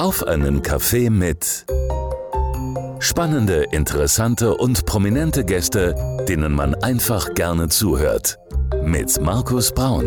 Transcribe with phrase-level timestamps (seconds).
[0.00, 1.66] Auf einen Kaffee mit
[3.00, 5.94] spannende, interessante und prominente Gäste,
[6.26, 8.38] denen man einfach gerne zuhört.
[8.82, 10.06] Mit Markus Braun.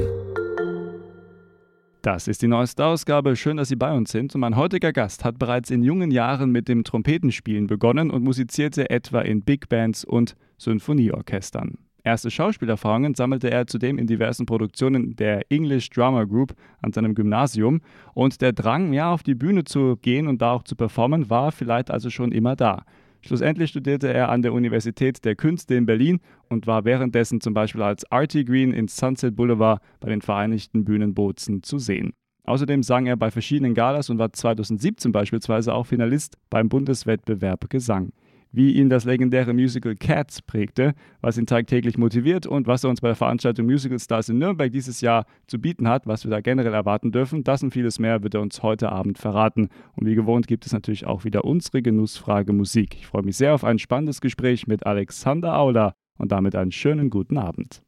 [2.01, 3.35] Das ist die neueste Ausgabe.
[3.35, 4.33] Schön, dass Sie bei uns sind.
[4.33, 8.89] Und mein heutiger Gast hat bereits in jungen Jahren mit dem Trompetenspielen begonnen und musizierte
[8.89, 11.77] etwa in Big Bands und Sinfonieorchestern.
[12.05, 17.79] Erste Schauspielerfahrungen sammelte er zudem in diversen Produktionen der English Drama Group an seinem Gymnasium
[18.13, 21.53] und der Drang, ja, auf die Bühne zu gehen und da auch zu performen, war
[21.53, 22.83] vielleicht also schon immer da.
[23.21, 26.19] Schlussendlich studierte er an der Universität der Künste in Berlin
[26.49, 31.63] und war währenddessen zum Beispiel als Artie Green in Sunset Boulevard bei den Vereinigten Bühnenbozen
[31.63, 32.11] zu sehen.
[32.43, 38.11] Außerdem sang er bei verschiedenen Galas und war 2017 beispielsweise auch Finalist beim Bundeswettbewerb Gesang
[38.53, 43.01] wie ihn das legendäre Musical Cats prägte, was ihn tagtäglich motiviert und was er uns
[43.01, 46.39] bei der Veranstaltung Musical Stars in Nürnberg dieses Jahr zu bieten hat, was wir da
[46.39, 47.43] generell erwarten dürfen.
[47.43, 49.69] Das und vieles mehr wird er uns heute Abend verraten.
[49.95, 52.95] Und wie gewohnt gibt es natürlich auch wieder unsere Genussfrage Musik.
[52.95, 57.09] Ich freue mich sehr auf ein spannendes Gespräch mit Alexander Auler und damit einen schönen
[57.09, 57.81] guten Abend.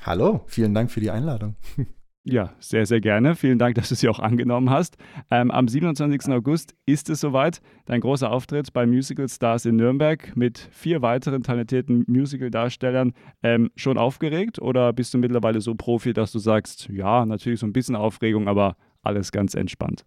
[0.00, 1.56] Hallo, vielen Dank für die Einladung.
[2.28, 3.36] Ja, sehr, sehr gerne.
[3.36, 4.96] Vielen Dank, dass du sie auch angenommen hast.
[5.30, 6.28] Ähm, am 27.
[6.32, 7.60] August ist es soweit.
[7.84, 13.12] Dein großer Auftritt bei Musical Stars in Nürnberg mit vier weiteren talentierten Musical-Darstellern.
[13.44, 17.66] Ähm, schon aufgeregt oder bist du mittlerweile so Profi, dass du sagst, ja, natürlich so
[17.66, 20.04] ein bisschen Aufregung, aber alles ganz entspannt?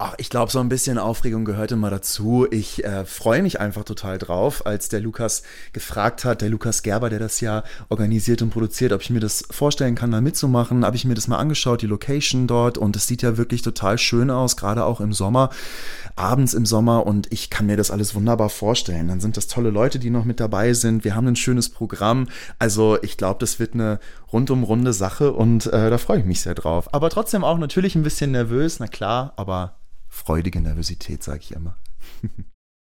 [0.00, 2.46] Ach, ich glaube, so ein bisschen Aufregung gehört immer dazu.
[2.52, 7.10] Ich äh, freue mich einfach total drauf, als der Lukas gefragt hat, der Lukas Gerber,
[7.10, 10.84] der das ja organisiert und produziert, ob ich mir das vorstellen kann, da mitzumachen.
[10.84, 13.98] Habe ich mir das mal angeschaut, die Location dort und es sieht ja wirklich total
[13.98, 15.50] schön aus, gerade auch im Sommer,
[16.14, 19.08] abends im Sommer und ich kann mir das alles wunderbar vorstellen.
[19.08, 21.02] Dann sind das tolle Leute, die noch mit dabei sind.
[21.02, 22.28] Wir haben ein schönes Programm.
[22.60, 23.98] Also ich glaube, das wird eine
[24.32, 26.94] rundum runde Sache und äh, da freue ich mich sehr drauf.
[26.94, 29.74] Aber trotzdem auch natürlich ein bisschen nervös, na klar, aber
[30.08, 31.78] freudige Nervosität, sage ich immer.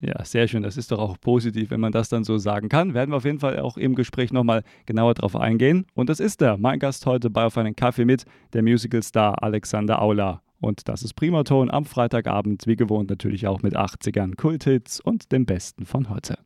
[0.00, 0.62] Ja, sehr schön.
[0.62, 2.92] Das ist doch auch positiv, wenn man das dann so sagen kann.
[2.92, 5.86] Werden wir auf jeden Fall auch im Gespräch nochmal genauer drauf eingehen.
[5.94, 10.02] Und das ist er, mein Gast heute bei Auf einen Kaffee mit, der Musical-Star Alexander
[10.02, 10.42] Aula.
[10.60, 15.46] Und das ist Primaton am Freitagabend, wie gewohnt natürlich auch mit 80ern, Kulthits und dem
[15.46, 16.45] Besten von heute.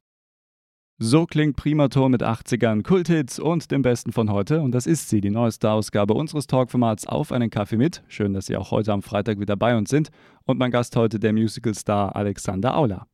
[1.03, 4.61] So klingt Primaton mit 80ern, Kulthits und dem Besten von heute.
[4.61, 8.03] Und das ist sie, die neueste Ausgabe unseres Talkformats Auf einen Kaffee mit.
[8.07, 10.11] Schön, dass Sie auch heute am Freitag wieder bei uns sind.
[10.45, 13.07] Und mein Gast heute der Musicalstar Alexander Aula.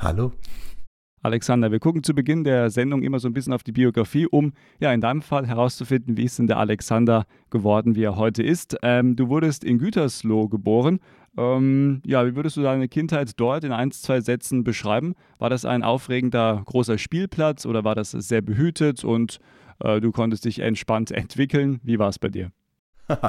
[0.00, 0.32] Hallo.
[1.22, 4.52] Alexander, wir gucken zu Beginn der Sendung immer so ein bisschen auf die Biografie, um
[4.78, 8.76] ja in deinem Fall herauszufinden, wie ist denn der Alexander geworden, wie er heute ist.
[8.82, 11.00] Ähm, du wurdest in Gütersloh geboren
[11.36, 15.14] ähm, ja, wie würdest du deine Kindheit dort in ein, zwei Sätzen beschreiben?
[15.38, 19.38] War das ein aufregender großer Spielplatz oder war das sehr behütet und
[19.80, 21.80] äh, du konntest dich entspannt entwickeln?
[21.82, 22.50] Wie war es bei dir?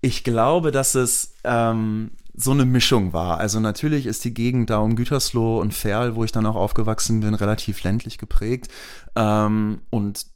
[0.00, 3.38] ich glaube, dass es ähm, so eine Mischung war.
[3.38, 7.20] Also natürlich ist die Gegend da um Gütersloh und Ferl, wo ich dann auch aufgewachsen
[7.20, 8.68] bin, relativ ländlich geprägt.
[9.16, 10.26] Ähm, und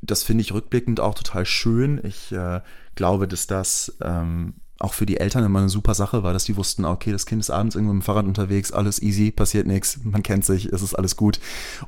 [0.00, 2.00] das finde ich rückblickend auch total schön.
[2.02, 2.60] Ich äh,
[2.94, 6.56] glaube, dass das ähm, auch für die Eltern immer eine super Sache war, dass die
[6.56, 10.00] wussten, okay, das Kind ist abends irgendwo mit dem Fahrrad unterwegs, alles easy, passiert nichts,
[10.02, 11.40] man kennt sich, es ist alles gut.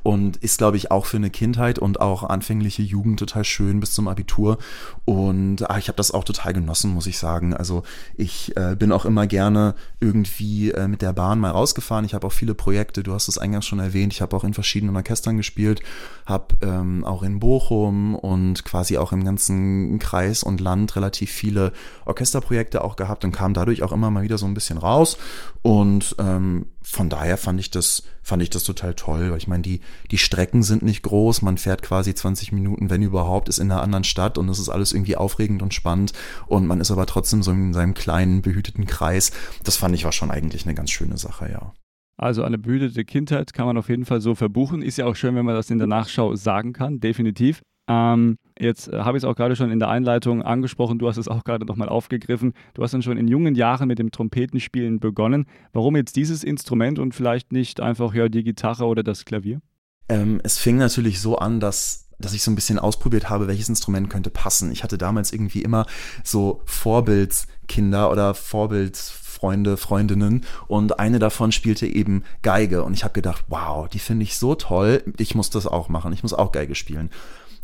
[0.03, 3.93] Und ist, glaube ich, auch für eine Kindheit und auch anfängliche Jugend total schön bis
[3.93, 4.59] zum Abitur.
[5.05, 7.55] Und ah, ich habe das auch total genossen, muss ich sagen.
[7.55, 7.82] Also
[8.16, 12.05] ich äh, bin auch immer gerne irgendwie äh, mit der Bahn mal rausgefahren.
[12.05, 14.55] Ich habe auch viele Projekte, du hast es eingangs schon erwähnt, ich habe auch in
[14.55, 15.81] verschiedenen Orchestern gespielt,
[16.26, 21.72] habe ähm, auch in Bochum und quasi auch im ganzen Kreis und Land relativ viele
[22.05, 25.18] Orchesterprojekte auch gehabt und kam dadurch auch immer mal wieder so ein bisschen raus.
[25.62, 29.62] Und ähm, von daher fand ich das, fand ich das total toll, weil ich meine,
[29.62, 29.80] die,
[30.10, 33.82] die Strecken sind nicht groß, man fährt quasi 20 Minuten, wenn überhaupt, ist in einer
[33.82, 36.12] anderen Stadt und es ist alles irgendwie aufregend und spannend
[36.46, 39.32] und man ist aber trotzdem so in seinem kleinen, behüteten Kreis.
[39.64, 41.72] Das fand ich war schon eigentlich eine ganz schöne Sache, ja.
[42.16, 44.82] Also eine behütete Kindheit kann man auf jeden Fall so verbuchen.
[44.82, 47.62] Ist ja auch schön, wenn man das in der Nachschau sagen kann, definitiv.
[47.86, 51.16] Ähm, jetzt äh, habe ich es auch gerade schon in der Einleitung angesprochen, du hast
[51.16, 52.54] es auch gerade nochmal aufgegriffen.
[52.72, 55.46] Du hast dann schon in jungen Jahren mit dem Trompetenspielen begonnen.
[55.72, 59.60] Warum jetzt dieses Instrument und vielleicht nicht einfach ja die Gitarre oder das Klavier?
[60.08, 63.69] Ähm, es fing natürlich so an, dass dass ich so ein bisschen ausprobiert habe, welches
[63.69, 64.70] Instrument könnte passen.
[64.70, 65.87] Ich hatte damals irgendwie immer
[66.22, 73.44] so Vorbildskinder oder Vorbildfreunde, Freundinnen und eine davon spielte eben Geige und ich habe gedacht,
[73.48, 76.75] wow, die finde ich so toll, ich muss das auch machen, ich muss auch Geige
[76.75, 77.10] spielen.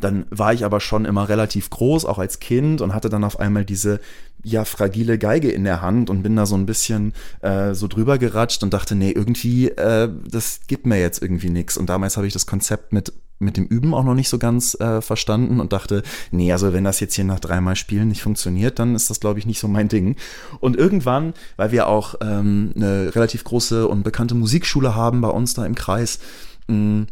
[0.00, 3.38] Dann war ich aber schon immer relativ groß, auch als Kind und hatte dann auf
[3.38, 4.00] einmal diese
[4.42, 7.12] ja fragile Geige in der Hand und bin da so ein bisschen
[7.42, 11.76] äh, so drüber geratscht und dachte, nee, irgendwie, äh, das gibt mir jetzt irgendwie nichts.
[11.76, 14.78] Und damals habe ich das Konzept mit mit dem Üben auch noch nicht so ganz
[14.80, 18.78] äh, verstanden und dachte, nee, also wenn das jetzt hier nach dreimal Spielen nicht funktioniert,
[18.78, 20.16] dann ist das, glaube ich, nicht so mein Ding.
[20.60, 25.54] Und irgendwann, weil wir auch ähm, eine relativ große und bekannte Musikschule haben bei uns
[25.54, 26.20] da im Kreis,
[26.68, 27.06] mh, mm,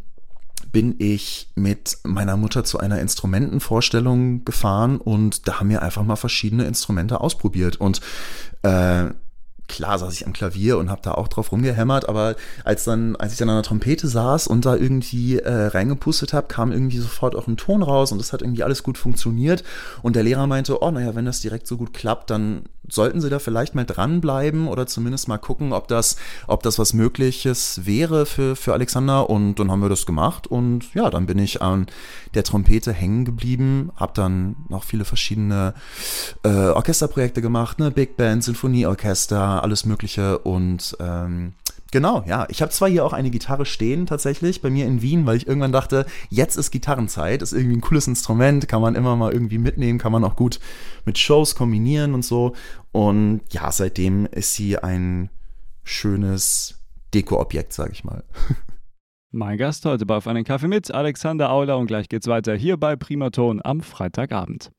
[0.72, 6.16] bin ich mit meiner Mutter zu einer Instrumentenvorstellung gefahren und da haben wir einfach mal
[6.16, 7.76] verschiedene Instrumente ausprobiert.
[7.76, 8.00] Und
[8.62, 9.06] äh,
[9.68, 12.34] klar saß ich am Klavier und habe da auch drauf rumgehämmert, aber
[12.64, 16.48] als dann, als ich dann an der Trompete saß und da irgendwie äh, reingepustet habe,
[16.48, 19.62] kam irgendwie sofort auch ein Ton raus und das hat irgendwie alles gut funktioniert.
[20.02, 23.28] Und der Lehrer meinte, oh, naja, wenn das direkt so gut klappt, dann sollten sie
[23.28, 26.16] da vielleicht mal dranbleiben oder zumindest mal gucken, ob das,
[26.46, 29.28] ob das was Mögliches wäre für, für Alexander.
[29.28, 31.86] Und dann haben wir das gemacht und ja, dann bin ich an
[32.34, 35.74] der Trompete hängen geblieben, habe dann noch viele verschiedene
[36.44, 41.54] äh, Orchesterprojekte gemacht, ne, Big Band, Sinfonieorchester, alles Mögliche und ähm,
[41.90, 42.46] Genau, ja.
[42.50, 45.46] Ich habe zwar hier auch eine Gitarre stehen tatsächlich bei mir in Wien, weil ich
[45.46, 49.58] irgendwann dachte, jetzt ist Gitarrenzeit, ist irgendwie ein cooles Instrument, kann man immer mal irgendwie
[49.58, 50.60] mitnehmen, kann man auch gut
[51.06, 52.54] mit Shows kombinieren und so.
[52.92, 55.30] Und ja, seitdem ist sie ein
[55.82, 56.78] schönes
[57.14, 58.22] Dekoobjekt, sag ich mal.
[59.30, 62.76] Mein Gast heute bei Auf einen Kaffee mit Alexander Auler und gleich geht's weiter hier
[62.76, 64.70] bei Primaton am Freitagabend.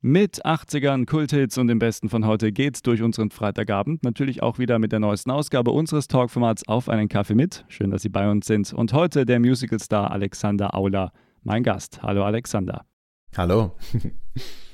[0.00, 4.04] Mit 80ern, Kulthits und dem Besten von heute geht's durch unseren Freitagabend.
[4.04, 7.64] Natürlich auch wieder mit der neuesten Ausgabe unseres Talkformats Auf einen Kaffee mit.
[7.66, 8.72] Schön, dass Sie bei uns sind.
[8.72, 11.10] Und heute der Musicalstar Alexander Auler,
[11.42, 12.00] mein Gast.
[12.00, 12.86] Hallo Alexander.
[13.36, 13.76] Hallo.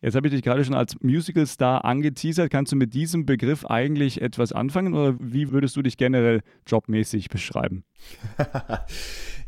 [0.00, 2.50] Jetzt habe ich dich gerade schon als Musicalstar angeteasert.
[2.50, 7.28] Kannst du mit diesem Begriff eigentlich etwas anfangen oder wie würdest du dich generell jobmäßig
[7.28, 7.84] beschreiben?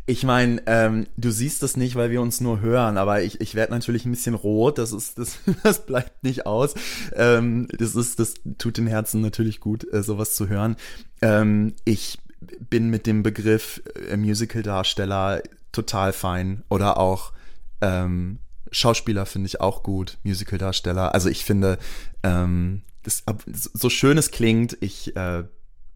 [0.07, 3.55] Ich meine, ähm, du siehst das nicht, weil wir uns nur hören, aber ich, ich
[3.55, 4.79] werde natürlich ein bisschen rot.
[4.79, 6.75] Das ist, das, das bleibt nicht aus.
[7.15, 10.75] Ähm, das ist, das tut dem Herzen natürlich gut, äh, sowas zu hören.
[11.23, 12.19] Ähm, ich
[12.59, 17.33] bin mit dem Begriff äh, Musical-Darsteller total fein oder auch
[17.81, 21.15] ähm, Schauspieler finde ich auch gut, Musical-Darsteller.
[21.15, 21.79] Also ich finde,
[22.23, 25.45] ähm, das, so schön es klingt, ich äh,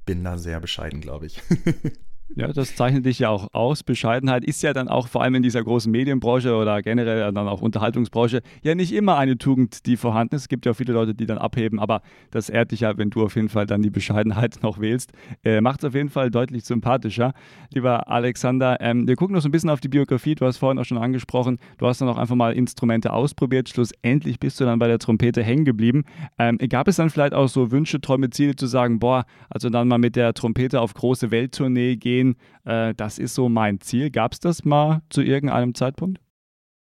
[0.07, 1.41] bin da sehr bescheiden, glaube ich.
[2.37, 3.83] Ja, das zeichnet dich ja auch aus.
[3.83, 7.61] Bescheidenheit ist ja dann auch vor allem in dieser großen Medienbranche oder generell dann auch
[7.61, 10.43] Unterhaltungsbranche ja nicht immer eine Tugend, die vorhanden ist.
[10.43, 12.01] Es gibt ja auch viele Leute, die dann abheben, aber
[12.31, 15.13] das ehrt dich ja, wenn du auf jeden Fall dann die Bescheidenheit noch wählst.
[15.45, 17.35] Äh, Macht es auf jeden Fall deutlich sympathischer.
[17.73, 20.35] Lieber Alexander, ähm, wir gucken noch so ein bisschen auf die Biografie.
[20.35, 23.69] Du hast vorhin auch schon angesprochen, du hast dann auch einfach mal Instrumente ausprobiert.
[23.69, 26.05] Schlussendlich bist du dann bei der Trompete hängen geblieben.
[26.39, 29.87] Ähm, gab es dann vielleicht auch so Wünsche, Träume, Ziele zu sagen, boah, also dann
[29.87, 32.14] mal mit der Trompete auf große Welttournee gehen?
[32.15, 34.11] Gehen, äh, das ist so mein Ziel.
[34.11, 36.21] Gab es das mal zu irgendeinem Zeitpunkt?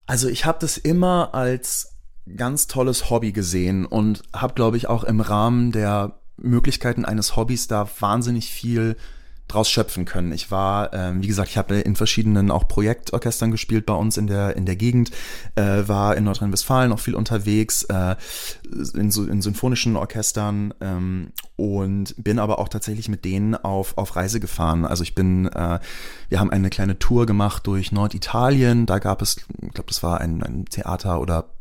[0.05, 1.97] Also ich habe das immer als
[2.35, 7.67] ganz tolles Hobby gesehen und habe, glaube ich, auch im Rahmen der Möglichkeiten eines Hobbys
[7.67, 8.97] da wahnsinnig viel
[9.47, 10.31] draus schöpfen können.
[10.31, 14.27] Ich war, ähm, wie gesagt, ich habe in verschiedenen auch Projektorchestern gespielt bei uns in
[14.27, 15.11] der in der Gegend,
[15.55, 18.15] äh, war in Nordrhein-Westfalen auch viel unterwegs äh,
[18.93, 24.15] in, so, in symphonischen Orchestern ähm, und bin aber auch tatsächlich mit denen auf auf
[24.15, 24.85] Reise gefahren.
[24.85, 25.79] Also ich bin, äh,
[26.29, 28.85] wir haben eine kleine Tour gemacht durch Norditalien.
[28.85, 31.54] Da gab es, ich glaube, das war ein, ein Theater oder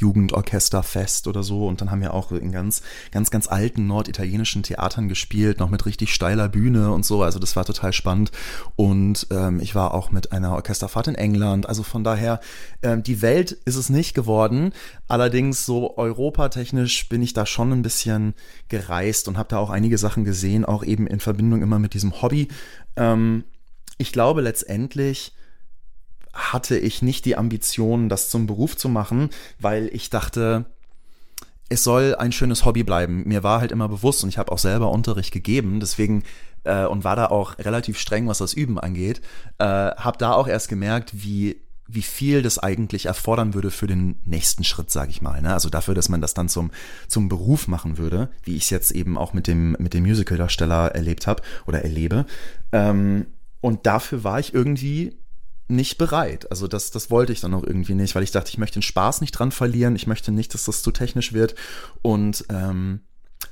[0.00, 1.66] Jugendorchesterfest oder so.
[1.66, 5.86] Und dann haben wir auch in ganz, ganz, ganz alten norditalienischen Theatern gespielt, noch mit
[5.86, 7.22] richtig steiler Bühne und so.
[7.22, 8.30] Also das war total spannend.
[8.76, 11.68] Und ähm, ich war auch mit einer Orchesterfahrt in England.
[11.68, 12.40] Also von daher,
[12.82, 14.72] ähm, die Welt ist es nicht geworden.
[15.06, 18.34] Allerdings so europatechnisch bin ich da schon ein bisschen
[18.68, 22.22] gereist und habe da auch einige Sachen gesehen, auch eben in Verbindung immer mit diesem
[22.22, 22.48] Hobby.
[22.96, 23.44] Ähm,
[23.98, 25.32] ich glaube letztendlich,
[26.32, 30.66] hatte ich nicht die Ambition, das zum Beruf zu machen, weil ich dachte,
[31.68, 33.24] es soll ein schönes Hobby bleiben.
[33.26, 36.22] Mir war halt immer bewusst und ich habe auch selber Unterricht gegeben, deswegen
[36.64, 39.20] äh, und war da auch relativ streng, was das Üben angeht.
[39.58, 44.16] Äh, habe da auch erst gemerkt, wie wie viel das eigentlich erfordern würde für den
[44.26, 45.40] nächsten Schritt, sage ich mal.
[45.40, 45.54] Ne?
[45.54, 46.70] Also dafür, dass man das dann zum
[47.08, 50.94] zum Beruf machen würde, wie ich es jetzt eben auch mit dem mit dem Musical-Darsteller
[50.94, 52.26] erlebt habe oder erlebe.
[52.72, 53.26] Ähm,
[53.60, 55.16] und dafür war ich irgendwie
[55.68, 56.50] nicht bereit.
[56.50, 58.82] Also das, das wollte ich dann auch irgendwie nicht, weil ich dachte, ich möchte den
[58.82, 61.54] Spaß nicht dran verlieren, ich möchte nicht, dass das zu technisch wird.
[62.02, 63.00] Und ähm,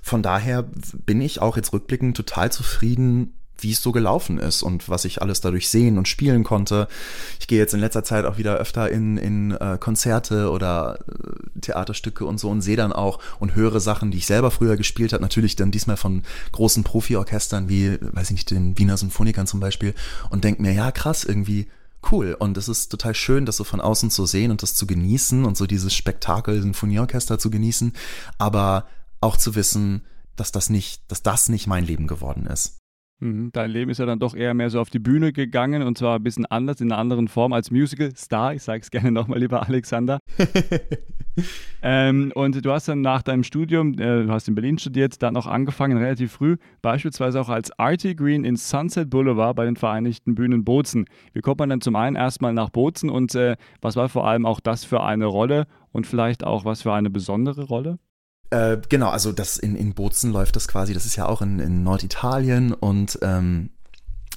[0.03, 0.65] von daher
[1.05, 5.23] bin ich auch jetzt rückblickend total zufrieden, wie es so gelaufen ist und was ich
[5.23, 6.89] alles dadurch sehen und spielen konnte.
[7.41, 11.61] Ich gehe jetzt in letzter Zeit auch wieder öfter in, in äh, Konzerte oder äh,
[11.61, 15.13] Theaterstücke und so und sehe dann auch und höre Sachen, die ich selber früher gespielt
[15.13, 15.23] habe.
[15.23, 19.95] Natürlich dann diesmal von großen Profi-Orchestern wie, weiß ich nicht, den Wiener Symphonikern zum Beispiel
[20.31, 21.67] und denke mir, ja krass, irgendwie
[22.11, 24.87] cool und es ist total schön, das so von außen zu sehen und das zu
[24.87, 27.93] genießen und so dieses Spektakel Sinfonieorchester zu genießen,
[28.39, 28.87] aber
[29.21, 30.03] auch zu wissen,
[30.37, 32.79] dass das nicht, dass das nicht mein Leben geworden ist.
[33.19, 35.97] Mhm, dein Leben ist ja dann doch eher mehr so auf die Bühne gegangen und
[35.97, 38.53] zwar ein bisschen anders, in einer anderen Form als Musical-Star.
[38.53, 40.19] Ich sage es gerne nochmal, lieber Alexander.
[41.83, 45.35] ähm, und du hast dann nach deinem Studium, äh, du hast in Berlin studiert, dann
[45.39, 50.35] auch angefangen, relativ früh, beispielsweise auch als Artie Green in Sunset Boulevard bei den Vereinigten
[50.35, 51.07] Bühnen Bozen.
[51.33, 54.45] Wie kommt man denn zum einen erstmal nach Bozen und äh, was war vor allem
[54.45, 57.99] auch das für eine Rolle und vielleicht auch was für eine besondere Rolle?
[58.50, 61.59] Äh, genau, also das in, in Bozen läuft das quasi, das ist ja auch in,
[61.59, 63.71] in Norditalien und ähm,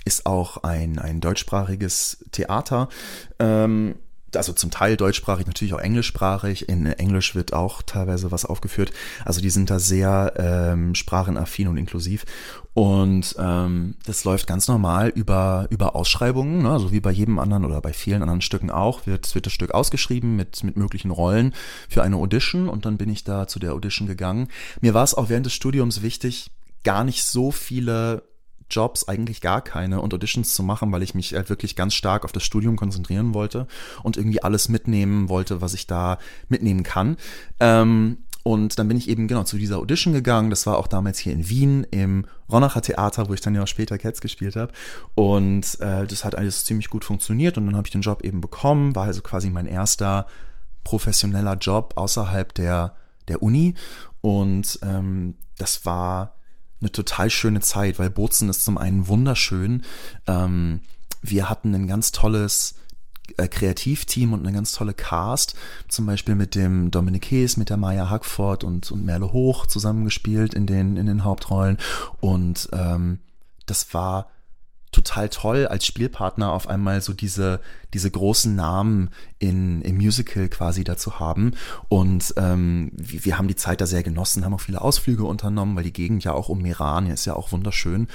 [0.06, 2.90] ist auch ein, ein deutschsprachiges Theater.
[3.38, 3.96] Ähm,
[4.36, 6.70] also zum Teil deutschsprachig, natürlich auch englischsprachig.
[6.70, 8.92] In Englisch wird auch teilweise was aufgeführt.
[9.26, 12.26] Also die sind da sehr ähm, sprachenaffin und inklusiv.
[12.74, 16.80] Und ähm, das läuft ganz normal über, über Ausschreibungen, ne?
[16.80, 19.72] so wie bei jedem anderen oder bei vielen anderen Stücken auch, wird, wird das Stück
[19.72, 21.54] ausgeschrieben mit, mit möglichen Rollen
[21.90, 24.48] für eine Audition und dann bin ich da zu der Audition gegangen.
[24.82, 26.52] Mir war es auch während des Studiums wichtig,
[26.84, 28.24] gar nicht so viele
[28.70, 32.26] Jobs eigentlich gar keine und Auditions zu machen, weil ich mich halt wirklich ganz stark
[32.26, 33.68] auf das Studium konzentrieren wollte
[34.04, 37.18] und irgendwie alles mitnehmen wollte, was ich da mitnehmen kann.
[37.60, 40.50] Ähm, und dann bin ich eben genau zu dieser Audition gegangen.
[40.50, 43.68] Das war auch damals hier in Wien im Ronacher Theater, wo ich dann ja auch
[43.68, 44.72] später Cats gespielt habe.
[45.14, 47.58] Und äh, das hat alles ziemlich gut funktioniert.
[47.58, 48.96] Und dann habe ich den Job eben bekommen.
[48.96, 50.26] War also quasi mein erster
[50.84, 52.96] professioneller Job außerhalb der,
[53.28, 53.76] der Uni.
[54.22, 56.39] Und ähm, das war
[56.82, 59.84] eine total schöne Zeit, weil Bozen ist zum einen wunderschön.
[60.28, 60.82] Ähm,
[61.22, 62.76] wir hatten ein ganz tolles
[63.38, 65.56] äh, Kreativteam und eine ganz tolle Cast,
[65.88, 70.54] zum Beispiel mit dem Dominik Hees, mit der Maya Hackford und, und Merle Hoch zusammengespielt
[70.54, 71.78] in den, in den Hauptrollen.
[72.20, 73.20] Und ähm,
[73.66, 74.30] das war
[74.92, 77.60] total toll, als Spielpartner auf einmal so diese,
[77.94, 81.54] diese großen Namen in, im Musical quasi dazu haben.
[81.90, 85.76] Und ähm, wir, wir haben die Zeit da sehr genossen, haben auch viele Ausflüge unternommen,
[85.76, 88.08] weil die Gegend ja auch um Meran ist ja auch wunderschön.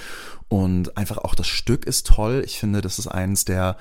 [0.48, 2.42] Und einfach auch das Stück ist toll.
[2.44, 3.76] Ich finde, das ist eines der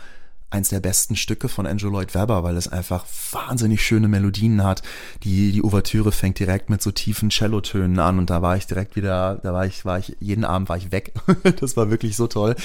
[0.53, 4.83] eins der besten Stücke von Andrew Lloyd Webber, weil es einfach wahnsinnig schöne Melodien hat.
[5.23, 8.95] Die, die Ouvertüre fängt direkt mit so tiefen Cellotönen an und da war ich direkt
[8.95, 11.13] wieder, da war ich, war ich, jeden Abend war ich weg.
[11.59, 12.55] das war wirklich so toll.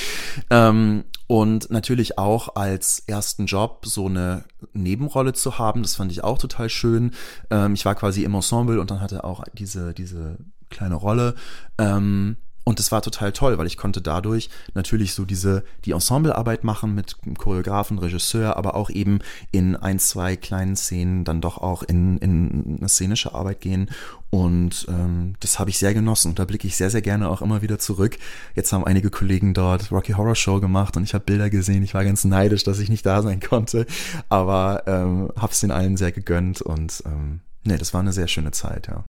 [0.50, 6.22] Ähm, und natürlich auch als ersten Job so eine Nebenrolle zu haben, das fand ich
[6.22, 7.12] auch total schön.
[7.50, 10.36] Ähm, ich war quasi im Ensemble und dann hatte auch diese, diese
[10.68, 11.34] kleine Rolle.
[11.78, 12.36] Ähm,
[12.68, 16.94] und das war total toll, weil ich konnte dadurch natürlich so diese, die Ensemblearbeit machen
[16.94, 19.20] mit Choreografen, Regisseur, aber auch eben
[19.50, 23.88] in ein, zwei kleinen Szenen dann doch auch in, in eine szenische Arbeit gehen.
[24.28, 26.28] Und ähm, das habe ich sehr genossen.
[26.28, 28.18] Und da blicke ich sehr, sehr gerne auch immer wieder zurück.
[28.54, 31.82] Jetzt haben einige Kollegen dort Rocky Horror Show gemacht und ich habe Bilder gesehen.
[31.82, 33.86] Ich war ganz neidisch, dass ich nicht da sein konnte.
[34.28, 38.28] Aber ähm, habe es den allen sehr gegönnt und ähm, nee, das war eine sehr
[38.28, 39.06] schöne Zeit, ja.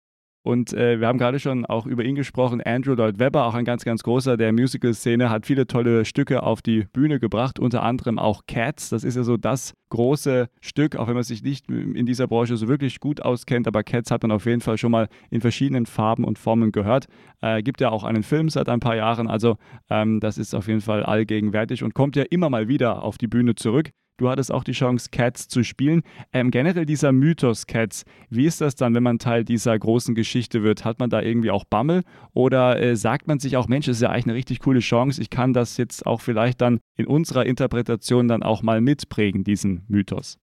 [0.46, 2.62] Und äh, wir haben gerade schon auch über ihn gesprochen.
[2.62, 6.62] Andrew Lloyd Webber, auch ein ganz, ganz großer der Musical-Szene, hat viele tolle Stücke auf
[6.62, 8.90] die Bühne gebracht, unter anderem auch Cats.
[8.90, 12.58] Das ist ja so das große Stück, auch wenn man sich nicht in dieser Branche
[12.58, 13.68] so wirklich gut auskennt.
[13.68, 17.08] Aber Cats hat man auf jeden Fall schon mal in verschiedenen Farben und Formen gehört.
[17.42, 19.28] Äh, gibt ja auch einen Film seit ein paar Jahren.
[19.28, 19.58] Also
[19.90, 23.28] ähm, das ist auf jeden Fall allgegenwärtig und kommt ja immer mal wieder auf die
[23.28, 23.90] Bühne zurück.
[24.18, 26.04] Du hattest auch die Chance, Cats zu spielen.
[26.32, 30.64] Ähm, generell dieser Mythos Cats, wie ist das dann, wenn man Teil dieser großen Geschichte
[30.64, 30.86] wird?
[30.86, 32.04] Hat man da irgendwie auch Bammel?
[32.34, 35.22] Oder äh, sagt man sich auch, Mensch, das ist ja eigentlich eine richtig coole Chance,
[35.22, 39.84] ich kann das jetzt auch vielleicht dann in unserer Interpretation dann auch mal mitprägen, diesen
[39.90, 40.38] Mythos?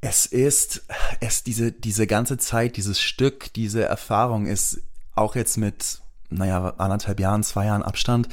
[0.00, 0.86] Es ist,
[1.20, 4.82] es diese, diese ganze Zeit, dieses Stück, diese Erfahrung ist
[5.14, 8.28] auch jetzt mit, naja, anderthalb Jahren, zwei Jahren Abstand,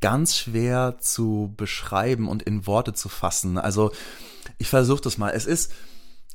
[0.00, 3.58] ganz schwer zu beschreiben und in Worte zu fassen.
[3.58, 3.92] Also
[4.58, 5.30] ich versuche das mal.
[5.30, 5.72] Es ist,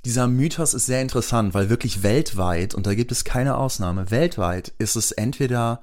[0.06, 4.74] dieser Mythos ist sehr interessant, weil wirklich weltweit, und da gibt es keine Ausnahme, weltweit
[4.78, 5.82] ist es entweder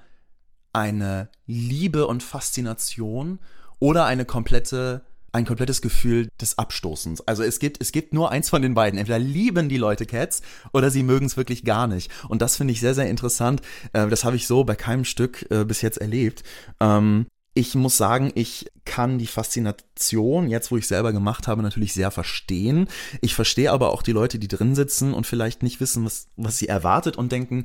[0.73, 3.39] eine Liebe und Faszination
[3.79, 7.27] oder eine komplette ein komplettes Gefühl des Abstoßens.
[7.27, 8.99] Also es gibt, es gibt nur eins von den beiden.
[8.99, 10.41] Entweder lieben die Leute Cats
[10.73, 12.11] oder sie mögen es wirklich gar nicht.
[12.29, 13.61] Und das finde ich sehr, sehr interessant.
[13.93, 16.43] Äh, das habe ich so bei keinem Stück äh, bis jetzt erlebt.
[17.59, 22.13] Ich muss sagen, ich kann die Faszination, jetzt wo ich selber gemacht habe, natürlich sehr
[22.13, 22.87] verstehen.
[23.21, 26.57] Ich verstehe aber auch die Leute, die drin sitzen und vielleicht nicht wissen, was, was
[26.57, 27.65] sie erwartet und denken,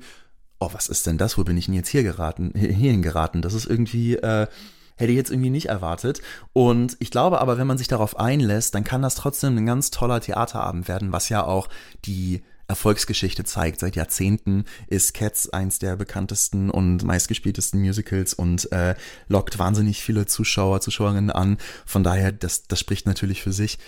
[0.60, 1.38] oh, was ist denn das?
[1.38, 3.44] Wo bin ich denn jetzt hier geraten, hierhin geraten?
[3.44, 4.48] Das ist irgendwie, äh,
[4.96, 6.24] hätte ich jetzt irgendwie nicht erwartet.
[6.54, 9.92] Und ich glaube aber, wenn man sich darauf einlässt, dann kann das trotzdem ein ganz
[9.92, 11.70] toller Theaterabend werden, was ja auch
[12.06, 13.80] die Erfolgsgeschichte zeigt.
[13.80, 18.96] Seit Jahrzehnten ist Cats eins der bekanntesten und meistgespieltesten Musicals und äh,
[19.28, 21.58] lockt wahnsinnig viele Zuschauer, Zuschauerinnen an.
[21.86, 23.80] Von daher, das, das spricht natürlich für sich.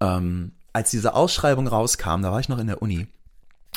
[0.00, 3.06] Ähm, als diese Ausschreibung rauskam, da war ich noch in der Uni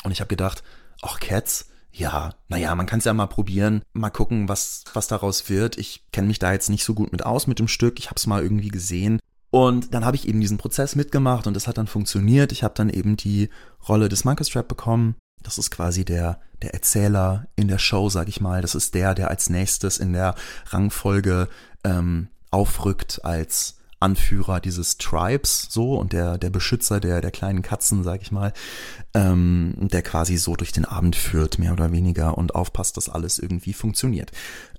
[0.04, 0.62] und ich habe gedacht,
[1.02, 5.48] ach Cats, ja, naja, man kann es ja mal probieren, mal gucken, was, was daraus
[5.48, 5.78] wird.
[5.78, 7.98] Ich kenne mich da jetzt nicht so gut mit aus mit dem Stück.
[8.00, 9.20] Ich habe es mal irgendwie gesehen.
[9.54, 12.50] Und dann habe ich eben diesen Prozess mitgemacht und es hat dann funktioniert.
[12.50, 13.50] Ich habe dann eben die
[13.88, 15.14] Rolle des Monkey Strap bekommen.
[15.44, 18.62] Das ist quasi der, der Erzähler in der Show, sag ich mal.
[18.62, 20.34] Das ist der, der als nächstes in der
[20.70, 21.48] Rangfolge
[21.84, 28.02] ähm, aufrückt als Anführer dieses Tribes so und der, der Beschützer der, der kleinen Katzen,
[28.02, 28.52] sag ich mal,
[29.14, 33.38] ähm, der quasi so durch den Abend führt, mehr oder weniger, und aufpasst, dass alles
[33.38, 34.32] irgendwie funktioniert.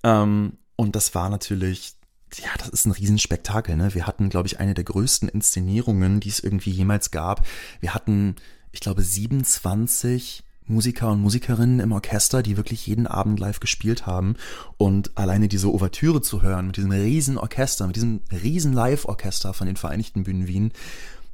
[0.04, 1.96] Ähm, und das war natürlich
[2.34, 3.76] ja, das ist ein Riesenspektakel.
[3.76, 3.94] Ne?
[3.94, 7.46] Wir hatten, glaube ich, eine der größten Inszenierungen, die es irgendwie jemals gab.
[7.80, 8.36] Wir hatten,
[8.72, 14.36] ich glaube, 27 Musiker und Musikerinnen im Orchester, die wirklich jeden Abend live gespielt haben.
[14.78, 19.68] Und alleine diese Ouvertüre zu hören mit diesem riesen Orchester, mit diesem riesen Live-Orchester von
[19.68, 20.72] den Vereinigten Bühnen Wien,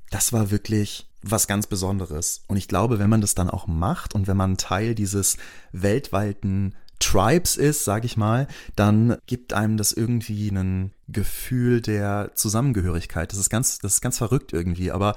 [0.10, 2.44] das war wirklich was ganz Besonderes.
[2.48, 5.38] Und ich glaube, wenn man das dann auch macht und wenn man Teil dieses
[5.72, 13.32] weltweiten Tribes ist, sag ich mal, dann gibt einem das irgendwie ein Gefühl der Zusammengehörigkeit.
[13.32, 15.16] Das ist ganz, das ist ganz verrückt irgendwie, aber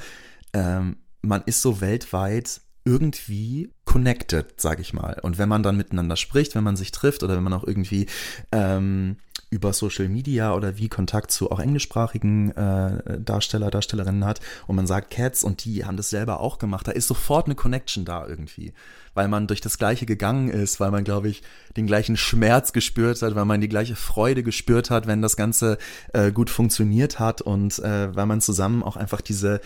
[0.53, 5.19] ähm, man ist so weltweit irgendwie connected, sag ich mal.
[5.23, 8.07] Und wenn man dann miteinander spricht, wenn man sich trifft oder wenn man auch irgendwie
[8.53, 9.17] ähm,
[9.55, 14.89] über Social Media oder wie Kontakt zu auch englischsprachigen äh, Darsteller, Darstellerinnen hat und man
[14.89, 18.27] sagt Cats und die haben das selber auch gemacht, da ist sofort eine Connection da
[18.27, 18.75] irgendwie,
[19.15, 21.43] weil man durch das Gleiche gegangen ist, weil man, glaube ich,
[21.77, 25.79] den gleichen Schmerz gespürt hat, weil man die gleiche Freude gespürt hat, wenn das Ganze
[26.13, 29.61] äh, gut funktioniert hat und äh, weil man zusammen auch einfach diese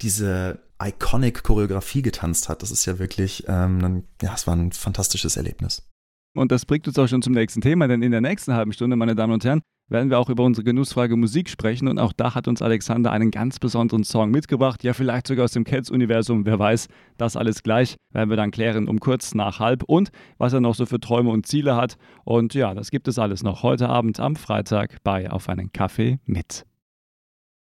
[0.00, 2.62] diese iconic Choreografie getanzt hat.
[2.62, 5.82] Das ist ja wirklich, ähm, ein, ja, es war ein fantastisches Erlebnis.
[6.34, 8.96] Und das bringt uns auch schon zum nächsten Thema, denn in der nächsten halben Stunde,
[8.96, 11.88] meine Damen und Herren, werden wir auch über unsere Genussfrage Musik sprechen.
[11.88, 14.82] Und auch da hat uns Alexander einen ganz besonderen Song mitgebracht.
[14.82, 16.88] Ja, vielleicht sogar aus dem Cats-Universum, wer weiß.
[17.18, 20.74] Das alles gleich werden wir dann klären um kurz nach halb und was er noch
[20.74, 21.96] so für Träume und Ziele hat.
[22.24, 26.18] Und ja, das gibt es alles noch heute Abend am Freitag bei Auf einen Kaffee
[26.24, 26.64] mit.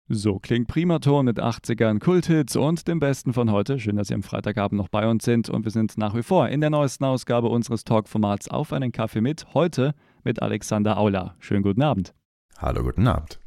[0.09, 3.81] So klingt Primaton mit 80ern Kulthits und dem Besten von heute.
[3.81, 6.49] Schön, dass Sie am Freitagabend noch bei uns sind und wir sind nach wie vor
[6.49, 9.53] in der neuesten Ausgabe unseres Talkformats Auf einen Kaffee mit.
[9.53, 11.35] Heute mit Alexander Aula.
[11.41, 12.15] Schönen guten Abend.
[12.59, 13.41] Hallo, guten Abend.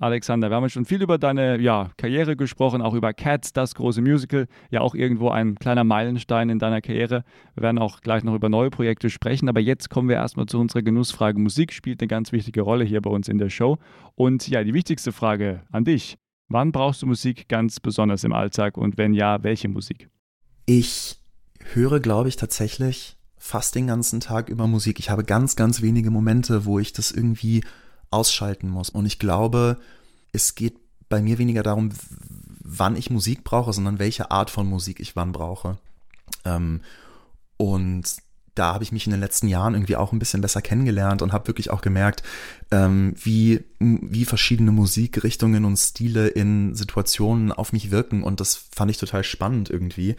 [0.00, 4.00] Alexander, wir haben schon viel über deine ja, Karriere gesprochen, auch über Cats, das große
[4.00, 7.24] Musical, ja auch irgendwo ein kleiner Meilenstein in deiner Karriere.
[7.54, 10.60] Wir werden auch gleich noch über neue Projekte sprechen, aber jetzt kommen wir erstmal zu
[10.60, 11.40] unserer Genussfrage.
[11.40, 13.78] Musik spielt eine ganz wichtige Rolle hier bei uns in der Show.
[14.14, 16.16] Und ja, die wichtigste Frage an dich.
[16.46, 20.08] Wann brauchst du Musik ganz besonders im Alltag und wenn ja, welche Musik?
[20.64, 21.20] Ich
[21.72, 25.00] höre, glaube ich, tatsächlich fast den ganzen Tag über Musik.
[25.00, 27.62] Ich habe ganz, ganz wenige Momente, wo ich das irgendwie
[28.10, 28.90] ausschalten muss.
[28.90, 29.78] Und ich glaube,
[30.32, 31.90] es geht bei mir weniger darum,
[32.62, 35.78] wann ich Musik brauche, sondern welche Art von Musik ich wann brauche.
[36.44, 36.82] Ähm,
[37.56, 38.16] und
[38.58, 41.32] da habe ich mich in den letzten Jahren irgendwie auch ein bisschen besser kennengelernt und
[41.32, 42.22] habe wirklich auch gemerkt,
[42.70, 48.24] ähm, wie, wie verschiedene Musikrichtungen und Stile in Situationen auf mich wirken.
[48.24, 50.16] Und das fand ich total spannend irgendwie,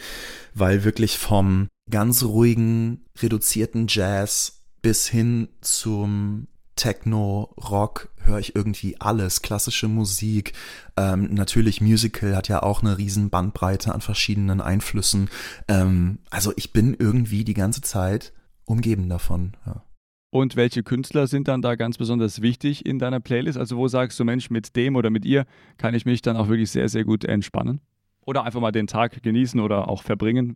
[0.54, 6.48] weil wirklich vom ganz ruhigen, reduzierten Jazz bis hin zum
[6.80, 10.54] Techno, Rock, höre ich irgendwie alles, klassische Musik,
[10.96, 15.30] ähm, natürlich Musical hat ja auch eine riesen Bandbreite an verschiedenen Einflüssen.
[15.68, 18.32] Ähm, also ich bin irgendwie die ganze Zeit
[18.64, 19.58] umgeben davon.
[19.66, 19.84] Ja.
[20.32, 23.58] Und welche Künstler sind dann da ganz besonders wichtig in deiner Playlist?
[23.58, 25.46] Also wo sagst du, Mensch, mit dem oder mit ihr
[25.78, 27.82] kann ich mich dann auch wirklich sehr, sehr gut entspannen?
[28.26, 30.56] Oder einfach mal den Tag genießen oder auch verbringen?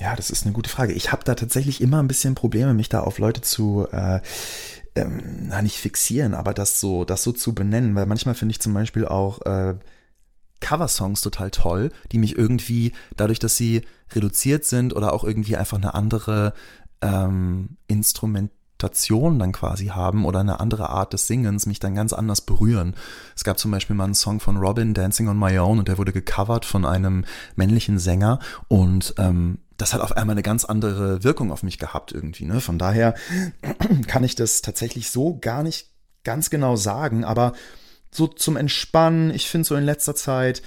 [0.00, 0.92] Ja, das ist eine gute Frage.
[0.92, 4.20] Ich habe da tatsächlich immer ein bisschen Probleme, mich da auf Leute zu äh,
[4.98, 8.60] ähm, na, nicht fixieren, aber das so, das so zu benennen, weil manchmal finde ich
[8.60, 9.74] zum Beispiel auch äh,
[10.60, 13.82] Coversongs total toll, die mich irgendwie, dadurch, dass sie
[14.12, 16.52] reduziert sind oder auch irgendwie einfach eine andere
[17.00, 22.40] ähm, Instrumentation dann quasi haben oder eine andere Art des Singens mich dann ganz anders
[22.40, 22.94] berühren.
[23.36, 25.98] Es gab zum Beispiel mal einen Song von Robin, Dancing on My Own, und der
[25.98, 27.24] wurde gecovert von einem
[27.56, 32.12] männlichen Sänger und ähm, das hat auf einmal eine ganz andere Wirkung auf mich gehabt
[32.12, 32.44] irgendwie.
[32.44, 32.60] Ne?
[32.60, 33.14] Von daher
[34.06, 35.88] kann ich das tatsächlich so gar nicht
[36.24, 37.54] ganz genau sagen, aber
[38.10, 40.62] so zum Entspannen, ich finde so in letzter Zeit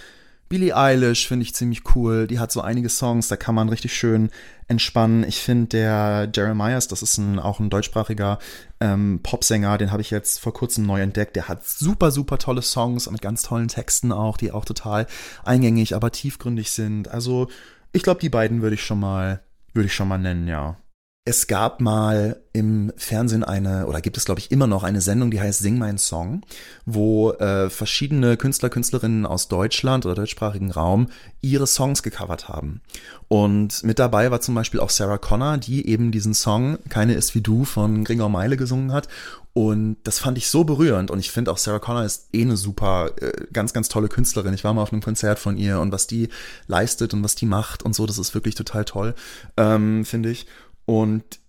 [0.51, 2.27] Billie Eilish finde ich ziemlich cool.
[2.27, 4.29] Die hat so einige Songs, da kann man richtig schön
[4.67, 5.23] entspannen.
[5.23, 8.37] Ich finde der Jeremiahs, das ist ein, auch ein deutschsprachiger
[8.81, 11.37] ähm, Popsänger, den habe ich jetzt vor kurzem neu entdeckt.
[11.37, 15.07] Der hat super, super tolle Songs mit ganz tollen Texten auch, die auch total
[15.45, 17.07] eingängig, aber tiefgründig sind.
[17.07, 17.47] Also
[17.91, 20.77] ich glaube, die beiden würde ich schon mal, würde ich schon mal nennen, ja.
[21.23, 25.29] Es gab mal im Fernsehen eine, oder gibt es glaube ich immer noch eine Sendung,
[25.29, 26.41] die heißt Sing mein Song,
[26.87, 32.81] wo äh, verschiedene Künstler, Künstlerinnen aus Deutschland oder deutschsprachigen Raum ihre Songs gecovert haben.
[33.27, 37.35] Und mit dabei war zum Beispiel auch Sarah Connor, die eben diesen Song Keine ist
[37.35, 39.07] wie du von Gregor Meile gesungen hat.
[39.53, 41.11] Und das fand ich so berührend.
[41.11, 44.55] Und ich finde auch Sarah Connor ist eh eine super, äh, ganz, ganz tolle Künstlerin.
[44.55, 46.29] Ich war mal auf einem Konzert von ihr und was die
[46.65, 49.13] leistet und was die macht und so, das ist wirklich total toll,
[49.57, 50.47] ähm, finde ich.
[50.91, 51.39] Und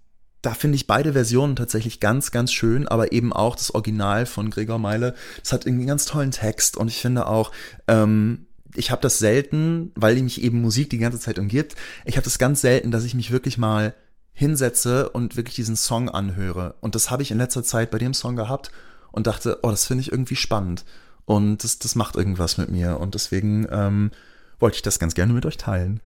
[0.41, 4.51] da finde ich beide Versionen tatsächlich ganz, ganz schön, aber eben auch das Original von
[4.51, 5.17] Gregor Meile.
[5.41, 7.51] Das hat irgendwie einen ganz tollen Text und ich finde auch,
[7.89, 11.75] ähm, ich habe das selten, weil mich eben Musik die ganze Zeit umgibt,
[12.05, 13.97] ich habe das ganz selten, dass ich mich wirklich mal
[14.33, 16.77] hinsetze und wirklich diesen Song anhöre.
[16.81, 18.71] Und das habe ich in letzter Zeit bei dem Song gehabt
[19.11, 20.85] und dachte, oh, das finde ich irgendwie spannend.
[21.25, 23.01] Und das, das macht irgendwas mit mir.
[23.01, 24.13] Und deswegen ähm,
[24.61, 26.01] wollte ich das ganz gerne mit euch teilen.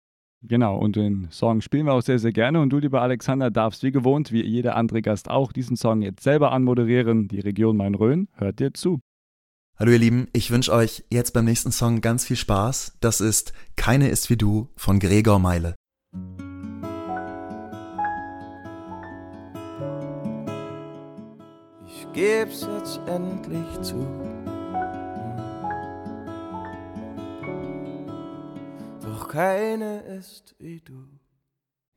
[0.48, 2.62] Genau, und den Song spielen wir auch sehr, sehr gerne.
[2.62, 6.24] Und du, lieber Alexander, darfst wie gewohnt, wie jeder andere Gast auch, diesen Song jetzt
[6.24, 7.28] selber anmoderieren.
[7.28, 9.00] Die Region Main-Rhön hört dir zu.
[9.78, 12.98] Hallo ihr Lieben, ich wünsche euch jetzt beim nächsten Song ganz viel Spaß.
[13.02, 15.76] Das ist Keine ist wie du von Gregor Meile.
[21.88, 24.08] Ich geb's jetzt endlich zu.
[29.16, 31.06] Doch keine ist wie du.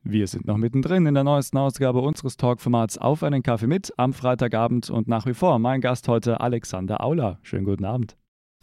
[0.03, 4.13] Wir sind noch mittendrin in der neuesten Ausgabe unseres Talkformats Auf einen Kaffee mit am
[4.13, 7.37] Freitagabend und nach wie vor mein Gast heute Alexander Aula.
[7.41, 8.15] Schönen guten Abend.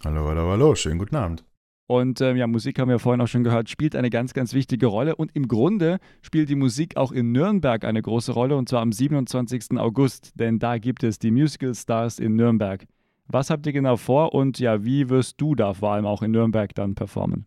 [0.03, 1.45] Hallo, hallo, hallo, schönen guten Abend.
[1.87, 4.87] Und ähm, ja, Musik haben wir vorhin auch schon gehört, spielt eine ganz, ganz wichtige
[4.87, 5.16] Rolle.
[5.16, 8.90] Und im Grunde spielt die Musik auch in Nürnberg eine große Rolle, und zwar am
[8.90, 9.79] 27.
[9.79, 12.87] August, denn da gibt es die Musical Stars in Nürnberg.
[13.29, 16.31] Was habt ihr genau vor und ja, wie wirst du da vor allem auch in
[16.31, 17.47] Nürnberg dann performen?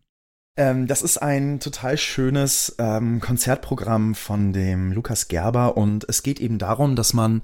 [0.60, 6.38] Ähm, das ist ein total schönes ähm, Konzertprogramm von dem Lukas Gerber und es geht
[6.38, 7.40] eben darum, dass man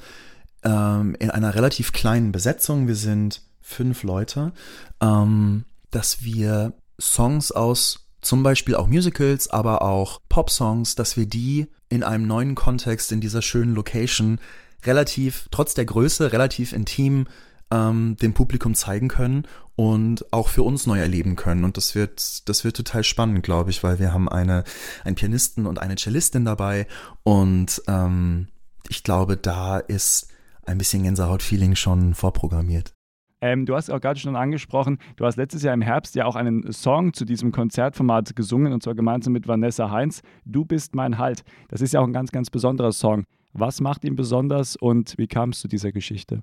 [0.62, 4.52] ähm, in einer relativ kleinen Besetzung, wir sind fünf Leute,
[5.00, 11.68] ähm, dass wir Songs aus zum Beispiel auch Musicals, aber auch Pop-Songs, dass wir die
[11.88, 14.40] in einem neuen Kontext in dieser schönen Location
[14.85, 17.29] relativ, trotz der Größe, relativ intim
[17.70, 21.64] ähm, dem Publikum zeigen können und auch für uns neu erleben können.
[21.64, 24.64] Und das wird, das wird total spannend, glaube ich, weil wir haben eine,
[25.05, 26.87] einen Pianisten und eine Cellistin dabei
[27.22, 28.48] und ähm,
[28.88, 30.29] ich glaube, da ist
[30.64, 32.92] ein bisschen Gänsehaut-Feeling schon vorprogrammiert.
[33.40, 36.37] Ähm, du hast auch gerade schon angesprochen, du hast letztes Jahr im Herbst ja auch
[36.37, 40.22] einen Song zu diesem Konzertformat gesungen und zwar gemeinsam mit Vanessa Heinz.
[40.44, 41.44] Du bist mein Halt.
[41.68, 43.24] Das ist ja auch ein ganz, ganz besonderer Song.
[43.52, 46.42] Was macht ihn besonders und wie kam es zu dieser Geschichte?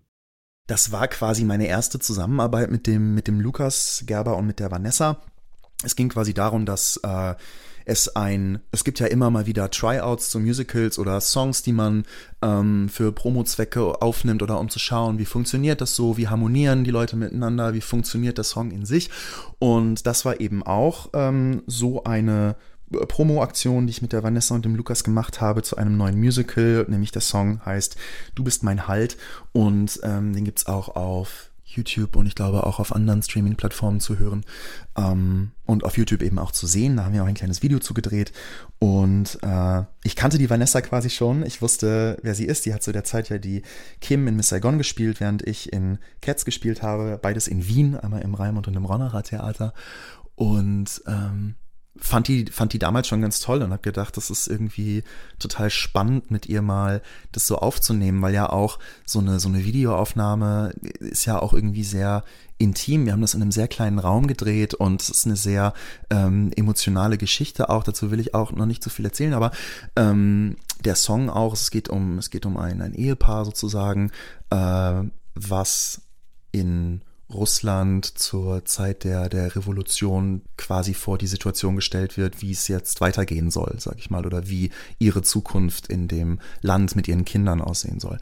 [0.67, 4.71] Das war quasi meine erste Zusammenarbeit mit dem, mit dem Lukas Gerber und mit der
[4.71, 5.17] Vanessa.
[5.83, 7.35] Es ging quasi darum, dass äh,
[7.83, 12.05] es ein, es gibt ja immer mal wieder Tryouts zu Musicals oder Songs, die man
[12.41, 16.91] ähm, für Promo-Zwecke aufnimmt oder um zu schauen, wie funktioniert das so, wie harmonieren die
[16.91, 19.09] Leute miteinander, wie funktioniert der Song in sich.
[19.59, 22.55] Und das war eben auch ähm, so eine
[22.93, 26.85] Promo-Aktion, die ich mit der Vanessa und dem Lukas gemacht habe zu einem neuen Musical,
[26.87, 27.95] nämlich der Song heißt
[28.35, 29.17] Du bist mein Halt
[29.51, 34.19] und ähm, den es auch auf YouTube und ich glaube auch auf anderen Streaming-Plattformen zu
[34.19, 34.43] hören
[34.95, 36.97] ähm, und auf YouTube eben auch zu sehen.
[36.97, 38.31] Da haben wir auch ein kleines Video zugedreht
[38.79, 41.45] und äh, ich kannte die Vanessa quasi schon.
[41.45, 42.65] Ich wusste, wer sie ist.
[42.65, 43.63] Die hat zu der Zeit ja die
[44.01, 47.19] Kim in Miss Saigon gespielt, während ich in Cats gespielt habe.
[47.21, 49.73] Beides in Wien, einmal im Raimund und im Ronnerer Theater.
[50.35, 51.55] Und ähm,
[51.95, 55.03] fand die, fand die damals schon ganz toll und habe gedacht, das ist irgendwie
[55.37, 57.01] total spannend, mit ihr mal
[57.31, 61.83] das so aufzunehmen, weil ja auch so eine, so eine Videoaufnahme ist ja auch irgendwie
[61.83, 62.23] sehr
[62.57, 63.05] intim.
[63.05, 65.73] Wir haben das in einem sehr kleinen Raum gedreht und es ist eine sehr
[66.09, 67.83] ähm, emotionale Geschichte auch.
[67.83, 69.51] Dazu will ich auch noch nicht zu so viel erzählen, aber
[69.95, 74.11] ähm, der Song auch, es geht um, es geht um ein, ein Ehepaar sozusagen,
[74.49, 75.03] äh,
[75.35, 76.01] was
[76.51, 77.01] in
[77.33, 83.01] Russland zur Zeit der, der Revolution quasi vor die Situation gestellt wird, wie es jetzt
[83.01, 87.61] weitergehen soll, sag ich mal, oder wie ihre Zukunft in dem Land mit ihren Kindern
[87.61, 88.17] aussehen soll.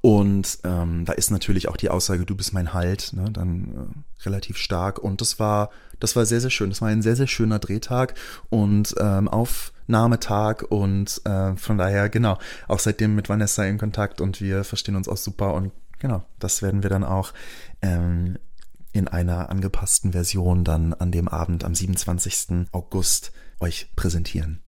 [0.00, 4.24] Und ähm, da ist natürlich auch die Aussage, du bist mein Halt, ne, dann äh,
[4.24, 4.98] relativ stark.
[4.98, 6.70] Und das war, das war sehr, sehr schön.
[6.70, 8.14] Das war ein sehr, sehr schöner Drehtag
[8.50, 14.40] und ähm, Aufnahmetag und äh, von daher, genau, auch seitdem mit Vanessa in Kontakt und
[14.40, 15.72] wir verstehen uns auch super und
[16.04, 17.32] Genau, das werden wir dann auch
[17.80, 18.38] ähm,
[18.94, 22.68] in einer angepassten Version dann an dem Abend am 27.
[22.72, 24.63] August euch präsentieren.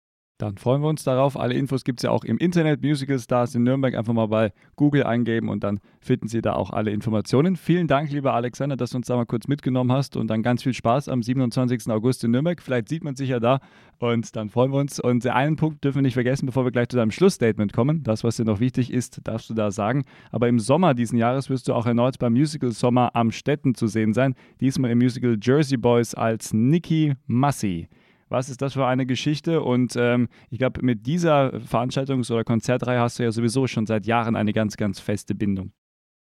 [0.42, 1.38] Dann freuen wir uns darauf.
[1.38, 2.82] Alle Infos gibt es ja auch im Internet.
[2.82, 6.70] Musical Stars in Nürnberg einfach mal bei Google eingeben und dann finden Sie da auch
[6.70, 7.54] alle Informationen.
[7.54, 10.64] Vielen Dank, lieber Alexander, dass du uns da mal kurz mitgenommen hast und dann ganz
[10.64, 11.88] viel Spaß am 27.
[11.90, 12.60] August in Nürnberg.
[12.60, 13.60] Vielleicht sieht man sich ja da
[14.00, 14.98] und dann freuen wir uns.
[14.98, 18.02] Und einen Punkt dürfen wir nicht vergessen, bevor wir gleich zu deinem Schlussstatement kommen.
[18.02, 20.02] Das, was dir noch wichtig ist, darfst du da sagen.
[20.32, 23.86] Aber im Sommer diesen Jahres wirst du auch erneut beim Musical Sommer am Städten zu
[23.86, 24.34] sehen sein.
[24.60, 27.86] Diesmal im Musical Jersey Boys als Nikki Massey
[28.32, 29.60] was ist das für eine Geschichte?
[29.60, 34.06] Und ähm, ich glaube, mit dieser Veranstaltungs- oder Konzertreihe hast du ja sowieso schon seit
[34.06, 35.72] Jahren eine ganz, ganz feste Bindung.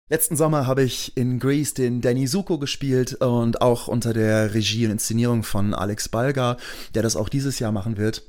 [0.09, 4.85] Letzten Sommer habe ich in Greece den Danny Zuko gespielt und auch unter der Regie
[4.85, 6.57] und Inszenierung von Alex Balga,
[6.95, 8.23] der das auch dieses Jahr machen wird.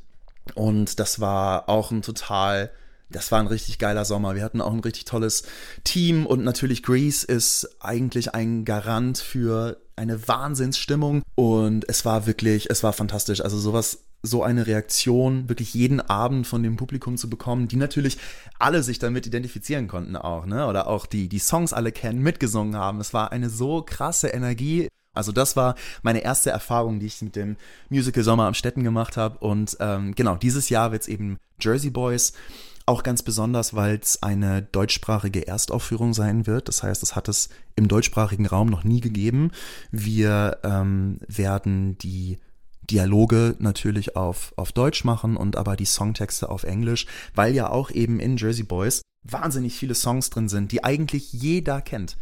[0.54, 2.70] Und das war auch ein total
[3.10, 4.34] das war ein richtig geiler Sommer.
[4.34, 5.44] Wir hatten auch ein richtig tolles
[5.84, 12.70] Team und natürlich Greece ist eigentlich ein Garant für eine Wahnsinnsstimmung und es war wirklich,
[12.70, 13.40] es war fantastisch.
[13.42, 18.18] Also sowas so eine Reaktion wirklich jeden Abend von dem Publikum zu bekommen, die natürlich
[18.58, 20.66] alle sich damit identifizieren konnten auch, ne?
[20.66, 23.00] Oder auch die die Songs alle kennen, mitgesungen haben.
[23.00, 24.88] Es war eine so krasse Energie.
[25.14, 27.56] Also das war meine erste Erfahrung, die ich mit dem
[27.88, 29.38] Musical Sommer am Städten gemacht habe.
[29.38, 32.34] Und ähm, genau, dieses Jahr wird es eben Jersey Boys.
[32.90, 36.66] Auch ganz besonders, weil es eine deutschsprachige Erstaufführung sein wird.
[36.66, 39.52] Das heißt, es hat es im deutschsprachigen Raum noch nie gegeben.
[39.92, 42.38] Wir ähm, werden die
[42.82, 47.92] Dialoge natürlich auf, auf Deutsch machen und aber die Songtexte auf Englisch, weil ja auch
[47.92, 52.16] eben in Jersey Boys wahnsinnig viele Songs drin sind, die eigentlich jeder kennt.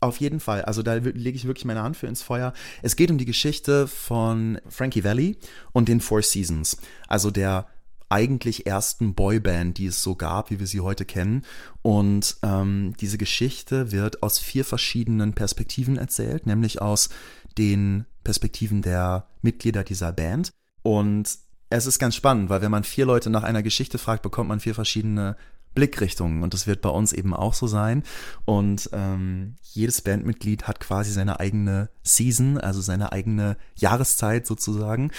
[0.00, 0.62] Auf jeden Fall.
[0.62, 2.54] Also da lege ich wirklich meine Hand für ins Feuer.
[2.82, 5.38] Es geht um die Geschichte von Frankie Valley
[5.70, 6.76] und den Four Seasons.
[7.06, 7.68] Also der
[8.08, 11.42] eigentlich ersten Boyband, die es so gab, wie wir sie heute kennen.
[11.82, 17.10] Und ähm, diese Geschichte wird aus vier verschiedenen Perspektiven erzählt, nämlich aus
[17.56, 20.52] den Perspektiven der Mitglieder dieser Band.
[20.82, 21.38] Und
[21.70, 24.60] es ist ganz spannend, weil wenn man vier Leute nach einer Geschichte fragt, bekommt man
[24.60, 25.36] vier verschiedene
[25.74, 28.02] Blickrichtungen und das wird bei uns eben auch so sein.
[28.44, 35.12] Und ähm, jedes Bandmitglied hat quasi seine eigene Season, also seine eigene Jahreszeit sozusagen.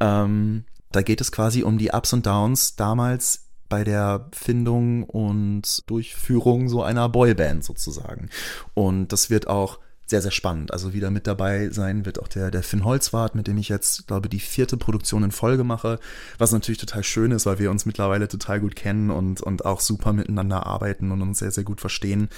[0.00, 5.88] Ähm, da geht es quasi um die Ups und Downs damals bei der Findung und
[5.88, 8.28] Durchführung so einer Boyband sozusagen.
[8.74, 9.78] Und das wird auch
[10.10, 10.72] sehr, sehr spannend.
[10.72, 14.08] Also wieder mit dabei sein wird auch der, der Finn Holzwart, mit dem ich jetzt,
[14.08, 16.00] glaube die vierte Produktion in Folge mache,
[16.36, 19.80] was natürlich total schön ist, weil wir uns mittlerweile total gut kennen und, und auch
[19.80, 22.28] super miteinander arbeiten und uns sehr, sehr gut verstehen.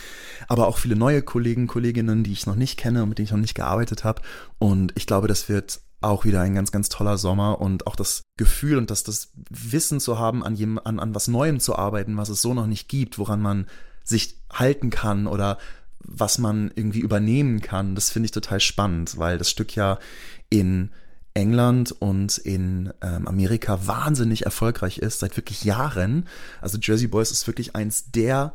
[0.49, 3.33] Aber auch viele neue Kollegen, Kolleginnen, die ich noch nicht kenne und mit denen ich
[3.33, 4.21] noch nicht gearbeitet habe.
[4.59, 8.23] Und ich glaube, das wird auch wieder ein ganz, ganz toller Sommer und auch das
[8.37, 12.17] Gefühl und das, das Wissen zu haben, an, jem, an, an was Neuem zu arbeiten,
[12.17, 13.67] was es so noch nicht gibt, woran man
[14.05, 15.59] sich halten kann oder
[16.05, 19.99] was man irgendwie übernehmen kann, das finde ich total spannend, weil das Stück ja
[20.51, 20.91] in
[21.35, 26.29] England und in ähm, Amerika wahnsinnig erfolgreich ist, seit wirklich Jahren.
[26.61, 28.55] Also Jersey Boys ist wirklich eins der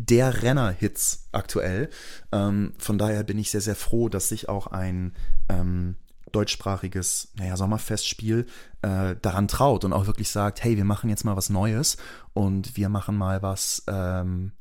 [0.00, 1.90] der Renner-Hits aktuell.
[2.30, 5.12] Ähm, von daher bin ich sehr, sehr froh, dass sich auch ein
[5.48, 5.96] ähm,
[6.32, 8.46] deutschsprachiges, naja, Sommerfestspiel
[8.82, 11.96] äh, daran traut und auch wirklich sagt, hey, wir machen jetzt mal was Neues
[12.32, 14.52] und wir machen mal was, ähm,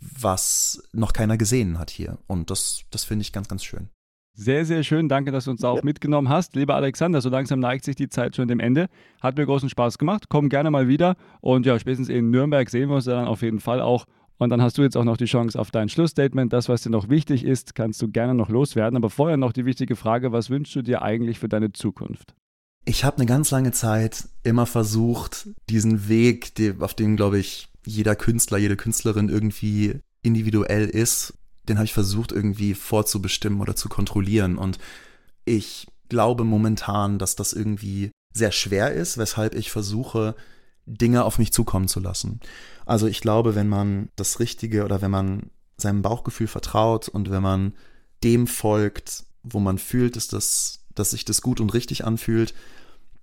[0.00, 2.18] was noch keiner gesehen hat hier.
[2.26, 3.88] Und das, das finde ich ganz, ganz schön.
[4.38, 5.08] Sehr, sehr schön.
[5.08, 5.82] Danke, dass du uns auch ja.
[5.82, 6.56] mitgenommen hast.
[6.56, 8.88] Lieber Alexander, so langsam neigt sich die Zeit schon dem Ende.
[9.22, 10.24] Hat mir großen Spaß gemacht.
[10.28, 11.16] Komm gerne mal wieder.
[11.40, 14.04] Und ja, spätestens in Nürnberg sehen wir uns dann auf jeden Fall auch.
[14.38, 16.52] Und dann hast du jetzt auch noch die Chance auf dein Schlussstatement.
[16.52, 18.96] Das, was dir noch wichtig ist, kannst du gerne noch loswerden.
[18.96, 22.34] Aber vorher noch die wichtige Frage, was wünschst du dir eigentlich für deine Zukunft?
[22.84, 28.14] Ich habe eine ganz lange Zeit immer versucht, diesen Weg, auf dem, glaube ich, jeder
[28.14, 31.34] Künstler, jede Künstlerin irgendwie individuell ist,
[31.68, 34.58] den habe ich versucht irgendwie vorzubestimmen oder zu kontrollieren.
[34.58, 34.78] Und
[35.44, 40.36] ich glaube momentan, dass das irgendwie sehr schwer ist, weshalb ich versuche,
[40.84, 42.40] Dinge auf mich zukommen zu lassen.
[42.86, 47.42] Also ich glaube, wenn man das Richtige oder wenn man seinem Bauchgefühl vertraut und wenn
[47.42, 47.74] man
[48.24, 52.54] dem folgt, wo man fühlt, dass, das, dass sich das gut und richtig anfühlt,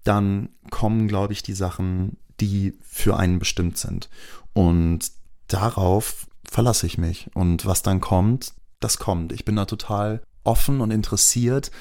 [0.04, 4.10] dann kommen, glaube ich, die Sachen, die für einen bestimmt sind.
[4.54, 5.12] Und
[5.48, 7.30] darauf verlasse ich mich.
[7.34, 9.32] Und was dann kommt, das kommt.
[9.32, 11.72] Ich bin da total offen und interessiert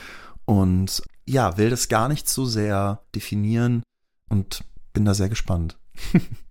[0.45, 3.83] und ja, will das gar nicht so sehr definieren
[4.29, 5.79] und bin da sehr gespannt.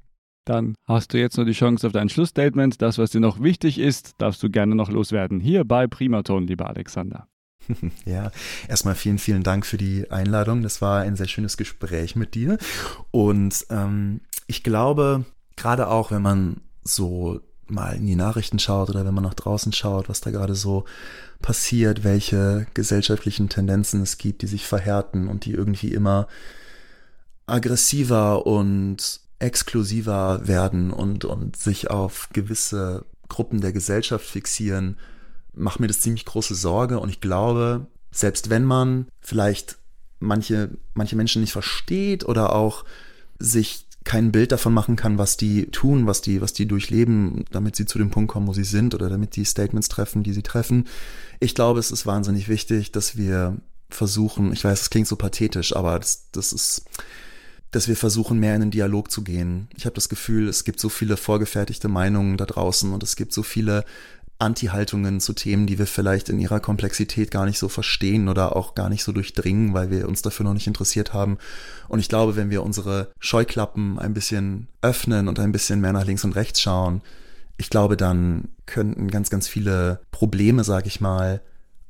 [0.46, 2.82] Dann hast du jetzt nur die Chance auf dein Schlussstatement.
[2.82, 5.40] Das, was dir noch wichtig ist, darfst du gerne noch loswerden.
[5.40, 7.28] Hier bei Primaton, lieber Alexander.
[8.06, 8.32] Ja,
[8.68, 10.64] erstmal vielen, vielen Dank für die Einladung.
[10.64, 12.58] Das war ein sehr schönes Gespräch mit dir.
[13.12, 15.26] Und ähm, ich glaube,
[15.56, 19.72] gerade auch, wenn man so mal in die Nachrichten schaut oder wenn man nach draußen
[19.72, 20.86] schaut, was da gerade so
[21.42, 26.28] passiert, welche gesellschaftlichen Tendenzen es gibt, die sich verhärten und die irgendwie immer
[27.46, 34.98] aggressiver und exklusiver werden und, und sich auf gewisse Gruppen der Gesellschaft fixieren,
[35.54, 37.00] macht mir das ziemlich große Sorge.
[37.00, 39.78] Und ich glaube, selbst wenn man vielleicht
[40.20, 42.86] manche, manche Menschen nicht versteht oder auch
[43.40, 47.76] sich kein Bild davon machen kann, was die tun, was die, was die durchleben, damit
[47.76, 50.42] sie zu dem Punkt kommen, wo sie sind oder damit die Statements treffen, die sie
[50.42, 50.88] treffen.
[51.40, 53.58] Ich glaube, es ist wahnsinnig wichtig, dass wir
[53.90, 56.84] versuchen, ich weiß, es klingt so pathetisch, aber das, das ist,
[57.72, 59.70] dass wir versuchen, mehr in den Dialog zu gehen.
[59.76, 63.34] Ich habe das Gefühl, es gibt so viele vorgefertigte Meinungen da draußen und es gibt
[63.34, 63.86] so viele
[64.40, 68.76] Anti-Haltungen zu Themen, die wir vielleicht in ihrer Komplexität gar nicht so verstehen oder auch
[68.76, 71.38] gar nicht so durchdringen, weil wir uns dafür noch nicht interessiert haben.
[71.88, 76.06] Und ich glaube, wenn wir unsere Scheuklappen ein bisschen öffnen und ein bisschen mehr nach
[76.06, 77.02] links und rechts schauen,
[77.58, 81.42] ich glaube, dann könnten ganz, ganz viele Probleme, sag ich mal,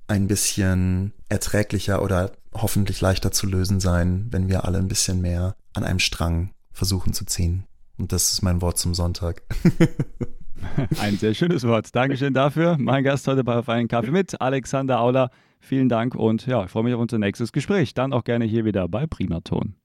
[0.08, 5.56] ein bisschen erträglicher oder hoffentlich leichter zu lösen sein, wenn wir alle ein bisschen mehr
[5.74, 7.66] an einem Strang versuchen zu ziehen.
[7.98, 9.44] Und das ist mein Wort zum Sonntag.
[11.00, 11.96] Ein sehr schönes Wort.
[11.96, 12.78] Dankeschön dafür.
[12.80, 15.30] Mein Gast heute bei Auf einen Kaffee mit, Alexander Auler.
[15.60, 17.94] Vielen Dank und ja, ich freue mich auf unser nächstes Gespräch.
[17.94, 19.76] Dann auch gerne hier wieder bei Primaton.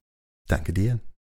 [0.49, 1.01] Danke dir.